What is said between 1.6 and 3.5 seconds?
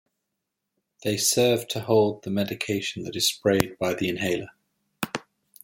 to hold the medication that is